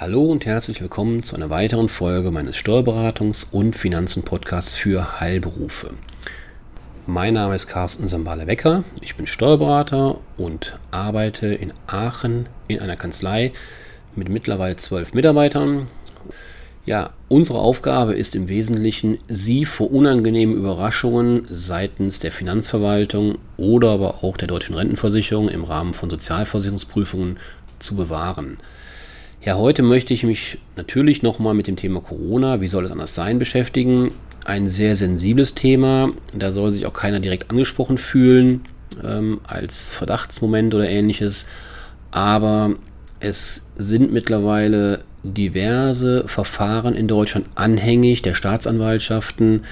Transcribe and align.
Hallo 0.00 0.26
und 0.26 0.46
herzlich 0.46 0.80
willkommen 0.80 1.24
zu 1.24 1.34
einer 1.34 1.50
weiteren 1.50 1.88
Folge 1.88 2.30
meines 2.30 2.54
Steuerberatungs- 2.54 3.46
und 3.50 3.74
Finanzen-Podcasts 3.74 4.76
für 4.76 5.18
Heilberufe. 5.18 5.90
Mein 7.08 7.34
Name 7.34 7.56
ist 7.56 7.66
Carsten 7.66 8.06
Sambale-Wecker. 8.06 8.84
Ich 9.00 9.16
bin 9.16 9.26
Steuerberater 9.26 10.20
und 10.36 10.78
arbeite 10.92 11.48
in 11.48 11.72
Aachen 11.88 12.48
in 12.68 12.78
einer 12.78 12.94
Kanzlei 12.94 13.50
mit 14.14 14.28
mittlerweile 14.28 14.76
zwölf 14.76 15.14
Mitarbeitern. 15.14 15.88
Ja, 16.86 17.10
unsere 17.26 17.58
Aufgabe 17.58 18.14
ist 18.14 18.36
im 18.36 18.48
Wesentlichen, 18.48 19.18
Sie 19.26 19.64
vor 19.64 19.90
unangenehmen 19.90 20.54
Überraschungen 20.54 21.48
seitens 21.50 22.20
der 22.20 22.30
Finanzverwaltung 22.30 23.38
oder 23.56 23.90
aber 23.90 24.22
auch 24.22 24.36
der 24.36 24.46
deutschen 24.46 24.76
Rentenversicherung 24.76 25.48
im 25.48 25.64
Rahmen 25.64 25.92
von 25.92 26.08
Sozialversicherungsprüfungen 26.08 27.40
zu 27.80 27.96
bewahren. 27.96 28.60
Ja, 29.40 29.56
heute 29.56 29.84
möchte 29.84 30.12
ich 30.12 30.24
mich 30.24 30.58
natürlich 30.74 31.22
nochmal 31.22 31.54
mit 31.54 31.68
dem 31.68 31.76
Thema 31.76 32.00
Corona, 32.00 32.60
wie 32.60 32.66
soll 32.66 32.84
es 32.84 32.90
anders 32.90 33.14
sein, 33.14 33.38
beschäftigen. 33.38 34.10
Ein 34.44 34.66
sehr 34.66 34.96
sensibles 34.96 35.54
Thema. 35.54 36.10
Da 36.34 36.50
soll 36.50 36.72
sich 36.72 36.86
auch 36.86 36.92
keiner 36.92 37.20
direkt 37.20 37.48
angesprochen 37.48 37.98
fühlen 37.98 38.62
ähm, 39.02 39.40
als 39.44 39.92
Verdachtsmoment 39.92 40.74
oder 40.74 40.88
ähnliches. 40.88 41.46
Aber 42.10 42.74
es 43.20 43.70
sind 43.76 44.12
mittlerweile 44.12 45.04
diverse 45.22 46.26
Verfahren 46.26 46.94
in 46.94 47.06
Deutschland 47.06 47.46
anhängig 47.54 48.22
der 48.22 48.34
Staatsanwaltschaften. 48.34 49.62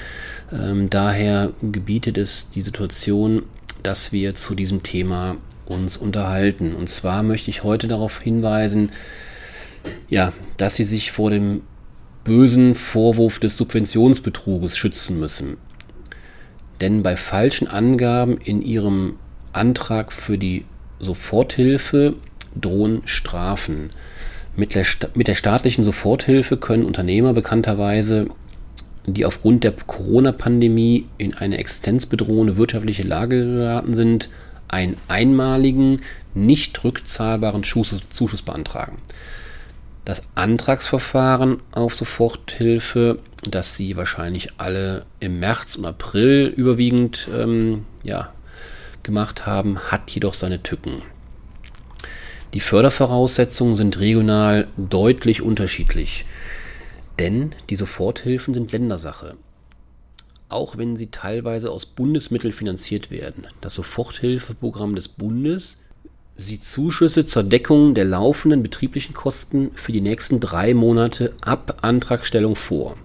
Ähm, 0.53 0.91
daher 0.91 1.51
gebietet 1.61 2.19
es 2.19 2.51
die 2.51 2.63
Situation, 2.63 3.43
dass 3.83 4.13
wir 4.13 4.37
zu 4.37 4.55
diesem 4.55 4.85
Thema 4.85 5.39
uns 5.65 5.97
unterhalten. 5.97 6.77
Und 6.77 6.89
zwar 6.89 7.25
möchte 7.25 7.51
ich 7.51 7.65
heute 7.65 7.89
darauf 7.89 8.21
hinweisen, 8.21 8.93
ja, 10.09 10.33
dass 10.57 10.77
sie 10.77 10.85
sich 10.85 11.13
vor 11.13 11.31
dem 11.31 11.63
bösen 12.27 12.75
Vorwurf 12.75 13.39
des 13.39 13.57
Subventionsbetruges 13.57 14.77
schützen 14.77 15.21
müssen. 15.21 15.57
Denn 16.81 17.03
bei 17.03 17.17
falschen 17.17 17.69
Angaben 17.69 18.37
in 18.39 18.63
ihrem 18.63 19.15
Antrag 19.53 20.13
für 20.13 20.37
die 20.37 20.65
Soforthilfe 20.99 22.15
drohen 22.61 23.03
Strafen. 23.05 23.91
Mit 24.57 24.75
der, 24.75 24.85
mit 25.15 25.29
der 25.29 25.35
staatlichen 25.35 25.85
Soforthilfe 25.85 26.57
können 26.57 26.85
Unternehmer 26.85 27.33
bekannterweise, 27.33 28.27
die 29.07 29.25
aufgrund 29.25 29.63
der 29.63 29.73
Corona-Pandemie 29.73 31.07
in 31.19 31.35
eine 31.35 31.59
existenzbedrohende 31.59 32.57
wirtschaftliche 32.57 33.05
Lage 33.05 33.45
geraten 33.45 33.95
sind, 33.95 34.31
einen 34.69 34.97
einmaligen, 35.07 36.01
nicht 36.35 36.83
rückzahlbaren 36.83 37.63
Zuschuss 37.63 38.43
beantragen 38.43 38.99
das 40.07 40.23
Antragsverfahren 40.37 41.59
auf 41.73 41.97
Soforthilfe, 41.97 43.17
das 43.43 43.77
Sie 43.77 43.97
wahrscheinlich 43.97 44.53
alle 44.57 45.05
im 45.19 45.41
März 45.41 45.75
und 45.75 45.85
April 45.85 46.47
überwiegend 46.47 47.29
ähm, 47.35 47.85
ja, 48.05 48.33
gemacht 49.03 49.47
haben, 49.47 49.79
hat 49.81 50.09
jedoch 50.13 50.35
seine 50.35 50.63
Tücken. 50.63 51.03
Die 52.55 52.61
Fördervoraussetzungen 52.61 53.75
sind 53.75 53.99
regional 53.99 54.69
deutlich 54.77 55.43
unterschiedlich, 55.43 56.25
denn 57.19 57.53
die 57.69 57.77
Soforthilfen 57.77 58.55
sind 58.55 58.71
Ländersache. 58.71 59.37
Auch 60.49 60.79
wenn 60.79 60.97
sie 60.97 61.11
teilweise 61.11 61.73
aus 61.73 61.85
Bundesmitteln 61.85 62.53
finanziert 62.53 63.11
werden. 63.11 63.49
Das 63.61 63.75
Soforthilfeprogramm 63.75 64.95
des 64.95 65.09
Bundes 65.09 65.79
sieht 66.37 66.63
Zuschüsse 66.63 67.25
zur 67.25 67.43
Deckung 67.43 67.95
der 67.95 68.05
laufenden 68.05 68.63
betrieblichen 68.63 69.15
Kosten 69.15 69.71
für 69.75 69.93
die 69.93 70.01
nächsten 70.01 70.39
drei 70.41 70.75
Monate 70.75 71.33
ab 71.41 71.79
Antragstellung 71.83 72.57
vor. 72.57 72.97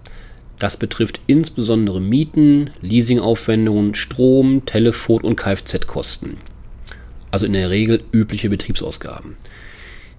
Das 0.58 0.76
betrifft 0.76 1.20
insbesondere 1.26 2.00
Mieten, 2.00 2.70
Leasingaufwendungen, 2.82 3.94
Strom, 3.94 4.64
Telefon 4.64 5.22
und 5.22 5.36
Kfz-Kosten. 5.36 6.36
Also 7.30 7.46
in 7.46 7.54
der 7.54 7.70
Regel 7.70 8.04
übliche 8.12 8.50
Betriebsausgaben. 8.50 9.36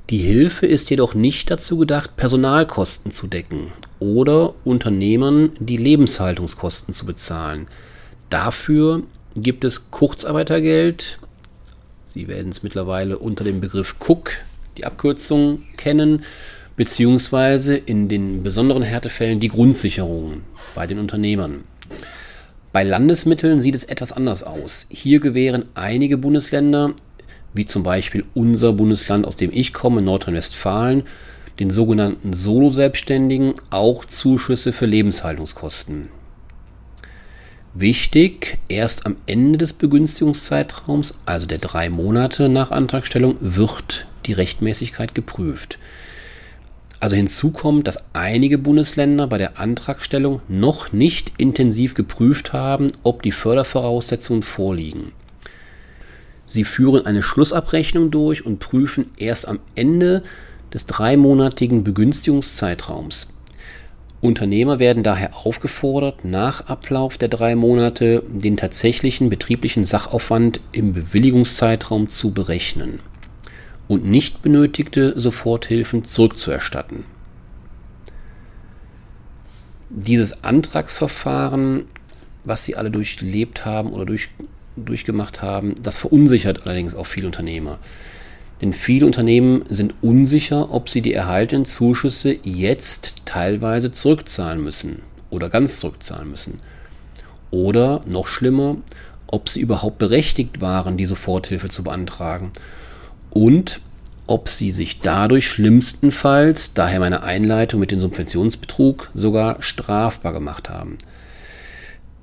Die 0.09 0.17
Hilfe 0.17 0.65
ist 0.65 0.89
jedoch 0.89 1.13
nicht 1.13 1.49
dazu 1.49 1.77
gedacht, 1.77 2.17
Personalkosten 2.17 3.11
zu 3.11 3.27
decken 3.27 3.71
oder 3.99 4.53
Unternehmern 4.65 5.51
die 5.59 5.77
Lebenshaltungskosten 5.77 6.93
zu 6.93 7.05
bezahlen. 7.05 7.67
Dafür 8.29 9.03
gibt 9.35 9.63
es 9.63 9.91
Kurzarbeitergeld, 9.91 11.19
Sie 12.13 12.27
werden 12.27 12.49
es 12.49 12.61
mittlerweile 12.61 13.17
unter 13.17 13.43
dem 13.43 13.59
Begriff 13.59 13.95
Cook, 13.99 14.33
die 14.77 14.85
Abkürzung, 14.85 15.63
kennen, 15.77 16.21
beziehungsweise 16.75 17.75
in 17.75 18.07
den 18.07 18.43
besonderen 18.43 18.83
Härtefällen 18.83 19.39
die 19.39 19.47
Grundsicherung 19.47 20.41
bei 20.75 20.85
den 20.85 20.99
Unternehmern. 20.99 21.63
Bei 22.71 22.83
Landesmitteln 22.83 23.59
sieht 23.59 23.73
es 23.73 23.83
etwas 23.83 24.11
anders 24.11 24.43
aus. 24.43 24.85
Hier 24.89 25.19
gewähren 25.19 25.65
einige 25.73 26.19
Bundesländer, 26.19 26.93
wie 27.55 27.65
zum 27.65 27.81
Beispiel 27.81 28.23
unser 28.35 28.73
Bundesland, 28.73 29.25
aus 29.25 29.35
dem 29.35 29.49
ich 29.51 29.73
komme, 29.73 30.03
Nordrhein-Westfalen, 30.03 31.05
den 31.59 31.71
sogenannten 31.71 32.33
Solo-Selbstständigen 32.33 33.55
auch 33.71 34.05
Zuschüsse 34.05 34.71
für 34.71 34.85
Lebenshaltungskosten. 34.85 36.09
Wichtig, 37.75 38.59
erst 38.67 39.07
am 39.07 39.15
Ende 39.25 39.57
des 39.57 39.73
Begünstigungszeitraums, 39.73 41.15
also 41.25 41.47
der 41.47 41.57
drei 41.57 41.89
Monate 41.89 42.47
nach 42.47 42.69
Antragstellung, 42.69 43.35
wird 43.39 44.05
die 44.27 44.33
Rechtmäßigkeit 44.33 45.15
geprüft. 45.15 45.79
Also 46.99 47.15
hinzu 47.15 47.49
kommt, 47.49 47.87
dass 47.87 48.05
einige 48.13 48.59
Bundesländer 48.59 49.25
bei 49.25 49.39
der 49.39 49.59
Antragstellung 49.59 50.41
noch 50.47 50.93
nicht 50.93 51.31
intensiv 51.39 51.95
geprüft 51.95 52.53
haben, 52.53 52.89
ob 53.01 53.23
die 53.23 53.31
Fördervoraussetzungen 53.31 54.43
vorliegen. 54.43 55.11
Sie 56.45 56.65
führen 56.65 57.07
eine 57.07 57.23
Schlussabrechnung 57.23 58.11
durch 58.11 58.45
und 58.45 58.59
prüfen 58.59 59.09
erst 59.17 59.47
am 59.47 59.59
Ende 59.73 60.21
des 60.71 60.85
dreimonatigen 60.85 61.83
Begünstigungszeitraums. 61.83 63.29
Unternehmer 64.23 64.79
werden 64.79 65.03
daher 65.03 65.35
aufgefordert, 65.35 66.23
nach 66.23 66.67
Ablauf 66.67 67.17
der 67.17 67.27
drei 67.27 67.55
Monate 67.55 68.23
den 68.29 68.55
tatsächlichen 68.55 69.29
betrieblichen 69.29 69.83
Sachaufwand 69.83 70.61
im 70.71 70.93
Bewilligungszeitraum 70.93 72.07
zu 72.07 72.31
berechnen 72.31 73.01
und 73.89 74.05
nicht 74.05 74.41
benötigte 74.41 75.19
Soforthilfen 75.19 76.05
zurückzuerstatten. 76.05 77.03
Dieses 79.89 80.45
Antragsverfahren, 80.45 81.83
was 82.45 82.63
Sie 82.63 82.77
alle 82.77 82.91
durchlebt 82.91 83.65
haben 83.65 83.91
oder 83.91 84.05
durch, 84.05 84.29
durchgemacht 84.77 85.41
haben, 85.41 85.75
das 85.83 85.97
verunsichert 85.97 86.65
allerdings 86.65 86.95
auch 86.95 87.07
viele 87.07 87.27
Unternehmer. 87.27 87.77
Denn 88.63 88.71
viele 88.71 89.05
Unternehmen 89.05 89.65
sind 89.67 89.93
unsicher, 90.01 90.71
ob 90.71 90.87
sie 90.87 91.01
die 91.01 91.13
erhaltenen 91.13 91.65
Zuschüsse 91.65 92.39
jetzt 92.43 93.25
teilweise 93.25 93.91
zurückzahlen 93.91 94.63
müssen 94.63 95.03
oder 95.29 95.49
ganz 95.49 95.81
zurückzahlen 95.81 96.31
müssen. 96.31 96.61
Oder 97.51 98.03
noch 98.05 98.29
schlimmer, 98.29 98.77
ob 99.27 99.49
sie 99.49 99.59
überhaupt 99.59 99.97
berechtigt 99.97 100.61
waren, 100.61 100.95
die 100.95 101.05
Soforthilfe 101.05 101.67
zu 101.67 101.83
beantragen. 101.83 102.53
Und 103.31 103.81
ob 104.27 104.47
sie 104.47 104.71
sich 104.71 105.01
dadurch 105.01 105.45
schlimmstenfalls, 105.45 106.73
daher 106.73 107.01
meine 107.01 107.23
Einleitung 107.23 107.81
mit 107.81 107.91
dem 107.91 107.99
Subventionsbetrug, 107.99 109.11
sogar 109.13 109.61
strafbar 109.61 110.31
gemacht 110.31 110.69
haben. 110.69 110.97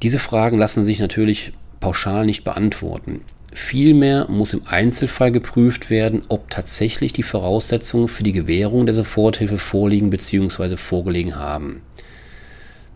Diese 0.02 0.18
Fragen 0.18 0.56
lassen 0.56 0.84
sich 0.84 1.00
natürlich 1.00 1.52
pauschal 1.80 2.24
nicht 2.24 2.44
beantworten. 2.44 3.20
Vielmehr 3.52 4.26
muss 4.28 4.52
im 4.52 4.62
Einzelfall 4.66 5.32
geprüft 5.32 5.90
werden, 5.90 6.22
ob 6.28 6.50
tatsächlich 6.50 7.12
die 7.12 7.24
Voraussetzungen 7.24 8.08
für 8.08 8.22
die 8.22 8.32
Gewährung 8.32 8.86
der 8.86 8.94
Soforthilfe 8.94 9.58
vorliegen 9.58 10.10
bzw. 10.10 10.76
vorgelegen 10.76 11.36
haben. 11.36 11.82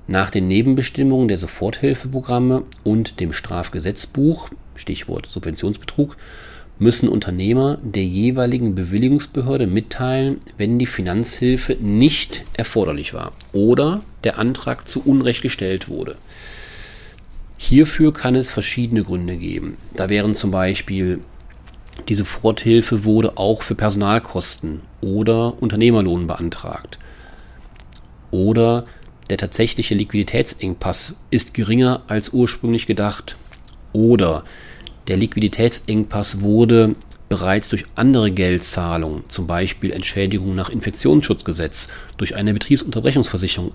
Nach 0.06 0.31
den 0.31 0.47
Nebenbestimmungen 0.47 1.29
der 1.29 1.39
Soforthilfeprogramme 1.39 2.62
und 2.85 3.21
dem 3.21 3.33
Strafgesetzbuch, 3.33 4.51
Stichwort 4.77 5.27
Subventionsbetrug, 5.27 6.17
müssen 6.79 7.09
Unternehmer 7.09 7.79
der 7.83 8.05
jeweiligen 8.05 8.75
Bewilligungsbehörde 8.75 9.67
mitteilen, 9.67 10.39
wenn 10.59 10.79
die 10.79 10.87
Finanzhilfe 10.87 11.77
nicht 11.81 12.45
erforderlich 12.53 13.15
war 13.15 13.33
oder 13.53 14.03
der 14.25 14.39
Antrag 14.39 14.89
zu 14.89 15.03
Unrecht 15.05 15.43
gestellt 15.43 15.89
wurde. 15.89 16.17
Hierfür 17.56 18.12
kann 18.12 18.35
es 18.35 18.51
verschiedene 18.51 19.05
Gründe 19.05 19.37
geben. 19.37 19.77
Da 19.95 20.09
wären 20.09 20.35
zum 20.35 20.51
Beispiel, 20.51 21.21
diese 22.09 22.25
Soforthilfe 22.25 23.05
wurde 23.05 23.39
auch 23.39 23.62
für 23.62 23.75
Personalkosten 23.75 24.83
oder 25.01 25.62
Unternehmerlohn 25.62 26.27
beantragt. 26.27 26.99
Oder 28.31 28.85
der 29.31 29.39
tatsächliche 29.39 29.95
Liquiditätsengpass 29.95 31.17
ist 31.31 31.55
geringer 31.55 32.03
als 32.09 32.31
ursprünglich 32.31 32.87
gedacht. 32.87 33.37
Oder 33.93 34.45
der 35.09 35.17
Liquiditätsengpass 35.17 36.41
wurde 36.41 36.97
bereits 37.29 37.71
durch 37.71 37.87
andere 37.95 38.31
Geldzahlungen, 38.31 39.25
zum 39.29 39.47
Beispiel 39.47 39.93
Entschädigung 39.93 40.55
nach 40.55 40.69
Infektionsschutzgesetz, 40.69 41.89
durch 42.17 42.37
eine 42.37 42.53
Betriebsunterbrechungsversicherung 42.53 43.73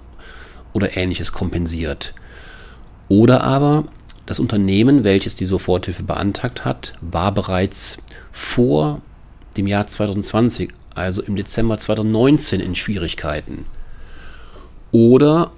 oder 0.73 0.95
ähnliches 0.95 1.31
kompensiert. 1.31 2.13
Oder 3.09 3.43
aber 3.43 3.85
das 4.25 4.39
Unternehmen, 4.39 5.03
welches 5.03 5.35
die 5.35 5.45
Soforthilfe 5.45 6.03
beantragt 6.03 6.63
hat, 6.63 6.93
war 7.01 7.33
bereits 7.33 7.97
vor 8.31 9.01
dem 9.57 9.67
Jahr 9.67 9.87
2020, 9.87 10.69
also 10.93 11.23
im 11.23 11.35
Dezember 11.35 11.77
2019, 11.77 12.59
in 12.59 12.75
Schwierigkeiten. 12.75 13.65
Oder 14.91 15.51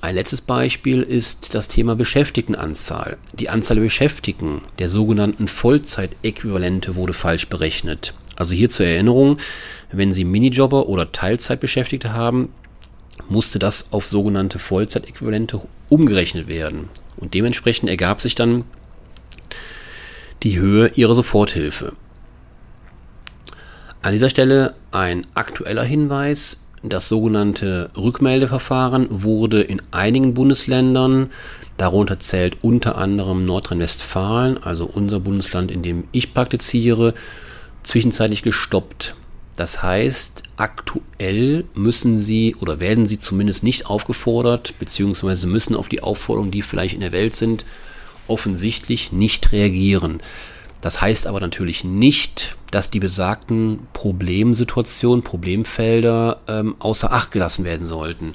ein 0.00 0.14
letztes 0.14 0.40
Beispiel 0.40 1.02
ist 1.02 1.54
das 1.54 1.68
Thema 1.68 1.94
Beschäftigtenanzahl. 1.94 3.18
Die 3.34 3.50
Anzahl 3.50 3.76
der 3.76 3.84
Beschäftigten 3.84 4.62
der 4.78 4.88
sogenannten 4.88 5.46
Vollzeitäquivalente 5.46 6.96
wurde 6.96 7.12
falsch 7.12 7.48
berechnet. 7.48 8.14
Also 8.34 8.54
hier 8.54 8.70
zur 8.70 8.86
Erinnerung, 8.86 9.36
wenn 9.92 10.12
Sie 10.12 10.24
Minijobber 10.24 10.88
oder 10.88 11.12
Teilzeitbeschäftigte 11.12 12.14
haben, 12.14 12.48
musste 13.28 13.58
das 13.58 13.92
auf 13.92 14.06
sogenannte 14.06 14.58
Vollzeitäquivalente 14.58 15.60
umgerechnet 15.88 16.48
werden. 16.48 16.88
Und 17.16 17.34
dementsprechend 17.34 17.88
ergab 17.88 18.20
sich 18.20 18.34
dann 18.34 18.64
die 20.42 20.58
Höhe 20.58 20.88
Ihrer 20.94 21.14
Soforthilfe. 21.14 21.92
An 24.02 24.12
dieser 24.12 24.30
Stelle 24.30 24.74
ein 24.92 25.26
aktueller 25.34 25.84
Hinweis. 25.84 26.66
Das 26.82 27.10
sogenannte 27.10 27.90
Rückmeldeverfahren 27.94 29.08
wurde 29.10 29.60
in 29.60 29.82
einigen 29.90 30.32
Bundesländern, 30.32 31.30
darunter 31.76 32.18
zählt 32.20 32.64
unter 32.64 32.96
anderem 32.96 33.44
Nordrhein-Westfalen, 33.44 34.62
also 34.62 34.86
unser 34.86 35.20
Bundesland, 35.20 35.70
in 35.70 35.82
dem 35.82 36.04
ich 36.12 36.32
praktiziere, 36.32 37.12
zwischenzeitlich 37.82 38.42
gestoppt. 38.42 39.14
Das 39.60 39.82
heißt, 39.82 40.44
aktuell 40.56 41.66
müssen 41.74 42.18
Sie 42.18 42.54
oder 42.54 42.80
werden 42.80 43.06
Sie 43.06 43.18
zumindest 43.18 43.62
nicht 43.62 43.84
aufgefordert, 43.84 44.72
beziehungsweise 44.78 45.46
müssen 45.46 45.76
auf 45.76 45.90
die 45.90 46.02
Aufforderungen, 46.02 46.50
die 46.50 46.62
vielleicht 46.62 46.94
in 46.94 47.02
der 47.02 47.12
Welt 47.12 47.36
sind, 47.36 47.66
offensichtlich 48.26 49.12
nicht 49.12 49.52
reagieren. 49.52 50.22
Das 50.80 51.02
heißt 51.02 51.26
aber 51.26 51.40
natürlich 51.40 51.84
nicht, 51.84 52.56
dass 52.70 52.90
die 52.90 53.00
besagten 53.00 53.80
Problemsituationen, 53.92 55.22
Problemfelder 55.22 56.40
ähm, 56.48 56.76
außer 56.78 57.12
Acht 57.12 57.30
gelassen 57.30 57.66
werden 57.66 57.86
sollten. 57.86 58.32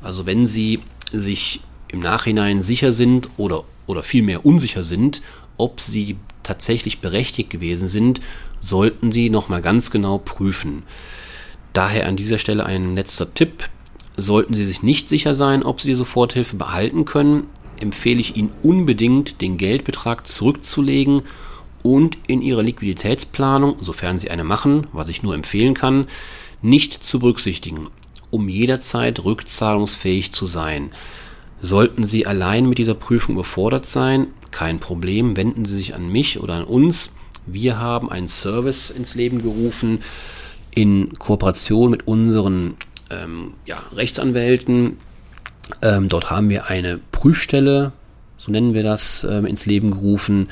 Also 0.00 0.24
wenn 0.24 0.46
Sie 0.46 0.78
sich 1.10 1.62
im 1.88 1.98
Nachhinein 1.98 2.60
sicher 2.60 2.92
sind 2.92 3.28
oder, 3.38 3.64
oder 3.90 4.02
vielmehr 4.02 4.46
unsicher 4.46 4.82
sind, 4.82 5.22
ob 5.56 5.80
Sie 5.80 6.16
tatsächlich 6.42 7.00
berechtigt 7.00 7.50
gewesen 7.50 7.88
sind, 7.88 8.20
sollten 8.60 9.12
Sie 9.12 9.30
nochmal 9.30 9.60
ganz 9.60 9.90
genau 9.90 10.18
prüfen. 10.18 10.84
Daher 11.72 12.06
an 12.06 12.16
dieser 12.16 12.38
Stelle 12.38 12.64
ein 12.64 12.94
letzter 12.94 13.34
Tipp. 13.34 13.68
Sollten 14.16 14.54
Sie 14.54 14.64
sich 14.64 14.82
nicht 14.82 15.08
sicher 15.08 15.34
sein, 15.34 15.62
ob 15.62 15.80
Sie 15.80 15.88
die 15.88 15.94
Soforthilfe 15.94 16.56
behalten 16.56 17.04
können, 17.04 17.44
empfehle 17.78 18.20
ich 18.20 18.36
Ihnen 18.36 18.50
unbedingt, 18.62 19.40
den 19.40 19.56
Geldbetrag 19.56 20.26
zurückzulegen 20.26 21.22
und 21.82 22.18
in 22.26 22.42
ihrer 22.42 22.62
Liquiditätsplanung, 22.62 23.76
sofern 23.80 24.18
sie 24.18 24.30
eine 24.30 24.44
machen, 24.44 24.86
was 24.92 25.08
ich 25.08 25.22
nur 25.22 25.34
empfehlen 25.34 25.74
kann, 25.74 26.06
nicht 26.62 27.02
zu 27.02 27.20
berücksichtigen, 27.20 27.88
um 28.30 28.48
jederzeit 28.48 29.24
rückzahlungsfähig 29.24 30.32
zu 30.32 30.46
sein. 30.46 30.90
Sollten 31.62 32.04
Sie 32.04 32.26
allein 32.26 32.68
mit 32.68 32.78
dieser 32.78 32.94
Prüfung 32.94 33.34
überfordert 33.34 33.86
sein, 33.86 34.28
kein 34.50 34.78
Problem, 34.78 35.36
wenden 35.36 35.64
Sie 35.64 35.76
sich 35.76 35.94
an 35.94 36.10
mich 36.10 36.40
oder 36.40 36.54
an 36.54 36.64
uns. 36.64 37.14
Wir 37.46 37.78
haben 37.78 38.10
einen 38.10 38.28
Service 38.28 38.90
ins 38.90 39.14
Leben 39.14 39.42
gerufen 39.42 40.02
in 40.74 41.12
Kooperation 41.18 41.90
mit 41.90 42.06
unseren 42.06 42.74
ähm, 43.10 43.54
ja, 43.66 43.78
Rechtsanwälten. 43.94 44.96
Ähm, 45.82 46.08
dort 46.08 46.30
haben 46.30 46.48
wir 46.48 46.66
eine 46.66 46.98
Prüfstelle, 47.12 47.92
so 48.36 48.50
nennen 48.50 48.74
wir 48.74 48.82
das, 48.82 49.24
ähm, 49.28 49.46
ins 49.46 49.66
Leben 49.66 49.90
gerufen 49.90 50.48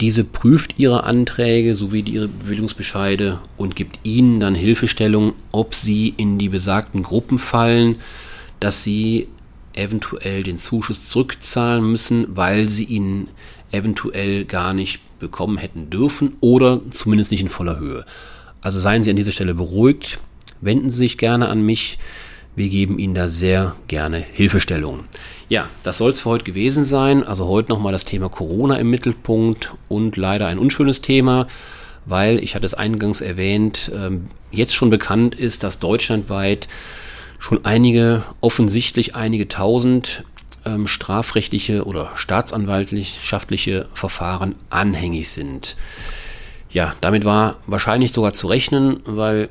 diese 0.00 0.24
prüft 0.24 0.78
ihre 0.78 1.04
Anträge 1.04 1.74
sowie 1.74 2.00
ihre 2.00 2.28
Bewilligungsbescheide 2.28 3.38
und 3.56 3.76
gibt 3.76 3.98
ihnen 4.02 4.40
dann 4.40 4.54
Hilfestellung, 4.54 5.32
ob 5.52 5.74
sie 5.74 6.12
in 6.16 6.38
die 6.38 6.50
besagten 6.50 7.02
Gruppen 7.02 7.38
fallen, 7.38 7.96
dass 8.60 8.82
sie 8.82 9.28
eventuell 9.76 10.42
den 10.42 10.56
Zuschuss 10.56 11.08
zurückzahlen 11.08 11.84
müssen, 11.84 12.36
weil 12.36 12.68
sie 12.68 12.84
ihn 12.84 13.28
eventuell 13.72 14.44
gar 14.44 14.74
nicht 14.74 15.00
bekommen 15.18 15.58
hätten 15.58 15.90
dürfen 15.90 16.36
oder 16.40 16.80
zumindest 16.90 17.30
nicht 17.30 17.42
in 17.42 17.48
voller 17.48 17.78
Höhe. 17.78 18.04
Also 18.60 18.80
seien 18.80 19.02
Sie 19.02 19.10
an 19.10 19.16
dieser 19.16 19.32
Stelle 19.32 19.54
beruhigt, 19.54 20.18
wenden 20.60 20.90
Sie 20.90 20.98
sich 20.98 21.18
gerne 21.18 21.48
an 21.48 21.62
mich. 21.62 21.98
Wir 22.54 22.68
geben 22.68 22.98
Ihnen 22.98 23.14
da 23.14 23.28
sehr 23.28 23.76
gerne 23.86 24.18
Hilfestellung. 24.18 25.04
Ja, 25.48 25.68
das 25.82 25.98
soll 25.98 26.10
es 26.12 26.22
für 26.22 26.30
heute 26.30 26.44
gewesen 26.44 26.84
sein. 26.84 27.22
Also 27.22 27.46
heute 27.46 27.70
nochmal 27.70 27.92
das 27.92 28.04
Thema 28.04 28.28
Corona 28.28 28.76
im 28.76 28.90
Mittelpunkt 28.90 29.74
und 29.88 30.16
leider 30.16 30.46
ein 30.46 30.58
unschönes 30.58 31.02
Thema, 31.02 31.46
weil, 32.06 32.42
ich 32.42 32.54
hatte 32.54 32.66
es 32.66 32.74
eingangs 32.74 33.20
erwähnt, 33.20 33.90
ähm, 33.94 34.24
jetzt 34.50 34.74
schon 34.74 34.90
bekannt 34.90 35.34
ist, 35.34 35.62
dass 35.62 35.78
deutschlandweit 35.78 36.66
schon 37.46 37.64
einige, 37.64 38.24
offensichtlich 38.40 39.14
einige 39.14 39.46
tausend 39.46 40.24
ähm, 40.64 40.88
strafrechtliche 40.88 41.84
oder 41.84 42.10
staatsanwaltschaftliche 42.16 43.86
Verfahren 43.94 44.56
anhängig 44.68 45.30
sind. 45.30 45.76
Ja, 46.70 46.96
damit 47.00 47.24
war 47.24 47.58
wahrscheinlich 47.68 48.10
sogar 48.10 48.32
zu 48.32 48.48
rechnen, 48.48 48.98
weil 49.04 49.48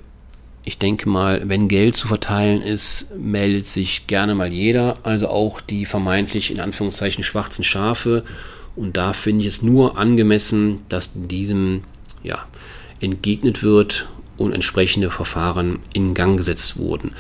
ich 0.66 0.78
denke 0.78 1.08
mal, 1.08 1.48
wenn 1.48 1.70
Geld 1.70 1.96
zu 1.96 2.10
verteilen 2.10 2.62
ist, 2.62 3.16
meldet 3.16 3.66
sich 3.66 4.08
gerne 4.08 4.36
mal 4.36 4.52
jeder, 4.52 4.98
also 5.04 5.30
auch 5.30 5.62
die 5.62 5.86
vermeintlich 5.86 6.52
in 6.52 6.60
Anführungszeichen 6.60 7.24
schwarzen 7.24 7.64
Schafe. 7.64 8.26
Und 8.76 8.98
da 8.98 9.14
finde 9.14 9.44
ich 9.44 9.48
es 9.48 9.62
nur 9.62 9.98
angemessen, 9.98 10.80
dass 10.90 11.12
diesem 11.14 11.86
ja, 12.24 12.46
entgegnet 13.00 13.64
wird 13.64 14.10
und 14.36 14.52
entsprechende 14.52 15.12
Verfahren 15.12 15.80
in 15.94 16.14
Gang 16.14 16.36
gesetzt 16.36 16.76
wurden. 16.78 17.14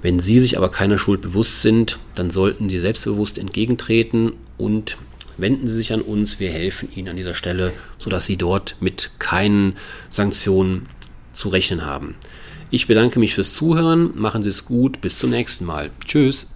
Wenn 0.00 0.20
Sie 0.20 0.38
sich 0.38 0.56
aber 0.56 0.70
keiner 0.70 0.98
Schuld 0.98 1.20
bewusst 1.20 1.62
sind, 1.62 1.98
dann 2.14 2.30
sollten 2.30 2.68
Sie 2.68 2.78
selbstbewusst 2.78 3.38
entgegentreten 3.38 4.32
und 4.56 4.96
wenden 5.38 5.66
Sie 5.66 5.74
sich 5.74 5.92
an 5.92 6.02
uns. 6.02 6.38
Wir 6.38 6.50
helfen 6.50 6.88
Ihnen 6.94 7.08
an 7.08 7.16
dieser 7.16 7.34
Stelle, 7.34 7.72
sodass 7.98 8.26
Sie 8.26 8.36
dort 8.36 8.76
mit 8.80 9.10
keinen 9.18 9.76
Sanktionen 10.08 10.88
zu 11.32 11.48
rechnen 11.48 11.84
haben. 11.84 12.16
Ich 12.70 12.86
bedanke 12.86 13.18
mich 13.18 13.34
fürs 13.34 13.54
Zuhören, 13.54 14.10
machen 14.14 14.42
Sie 14.42 14.50
es 14.50 14.66
gut, 14.66 15.00
bis 15.00 15.18
zum 15.18 15.30
nächsten 15.30 15.64
Mal. 15.64 15.90
Tschüss. 16.04 16.48